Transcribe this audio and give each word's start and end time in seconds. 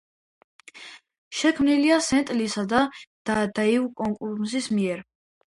შექმნილია 1.41 1.99
სტენ 2.07 2.33
ლისა 2.39 2.65
და 2.73 2.81
დეივ 3.61 3.87
კოკრუმის 4.03 4.73
მიერ. 4.81 5.07